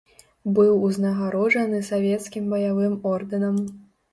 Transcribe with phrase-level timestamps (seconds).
[0.59, 3.65] Быў узнагароджаны савецкім баявым ордэнам.